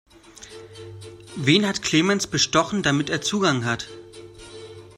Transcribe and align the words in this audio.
Wen 1.35 1.67
hat 1.67 1.83
Clemens 1.83 2.25
bestochen, 2.25 2.81
damit 2.81 3.11
er 3.11 3.21
Zugang 3.21 3.65
hat? 3.65 3.87